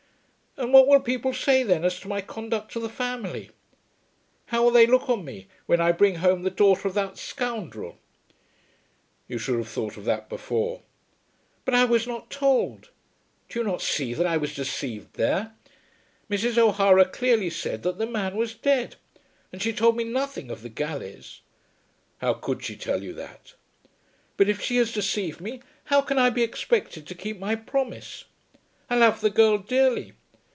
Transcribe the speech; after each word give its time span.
"And 0.57 0.73
what 0.73 0.85
will 0.85 0.99
people 0.99 1.33
say 1.33 1.63
then 1.63 1.85
as 1.85 1.97
to 2.01 2.09
my 2.09 2.19
conduct 2.19 2.73
to 2.73 2.79
the 2.81 2.89
family? 2.89 3.51
How 4.47 4.61
will 4.61 4.71
they 4.71 4.85
look 4.85 5.07
on 5.09 5.23
me 5.23 5.47
when 5.65 5.79
I 5.79 5.93
bring 5.93 6.15
home 6.15 6.43
the 6.43 6.49
daughter 6.49 6.89
of 6.89 6.93
that 6.93 7.17
scoundrel?" 7.17 7.97
"You 9.29 9.37
should 9.37 9.55
have 9.57 9.69
thought 9.69 9.95
of 9.95 10.03
that 10.03 10.27
before." 10.27 10.81
"But 11.63 11.73
I 11.73 11.85
was 11.85 12.05
not 12.05 12.29
told. 12.29 12.89
Do 13.47 13.59
you 13.59 13.63
not 13.65 13.81
see 13.81 14.13
that 14.13 14.25
I 14.27 14.35
was 14.35 14.53
deceived 14.53 15.13
there. 15.13 15.53
Mrs. 16.29 16.57
O'Hara 16.57 17.05
clearly 17.05 17.49
said 17.49 17.81
that 17.83 17.97
the 17.97 18.05
man 18.05 18.35
was 18.35 18.53
dead. 18.53 18.97
And 19.53 19.61
she 19.61 19.71
told 19.71 19.95
me 19.95 20.03
nothing 20.03 20.51
of 20.51 20.63
the 20.63 20.69
galleys." 20.69 21.39
"How 22.17 22.33
could 22.33 22.61
she 22.61 22.75
tell 22.75 23.01
you 23.01 23.13
that?" 23.13 23.53
"But 24.35 24.49
if 24.49 24.59
she 24.61 24.75
has 24.75 24.91
deceived 24.91 25.39
me, 25.39 25.61
how 25.85 26.01
can 26.01 26.17
I 26.17 26.29
be 26.29 26.43
expected 26.43 27.07
to 27.07 27.15
keep 27.15 27.39
my 27.39 27.55
promise? 27.55 28.25
I 28.89 28.97
love 28.97 29.21
the 29.21 29.29
girl 29.29 29.57
dearly. 29.57 30.11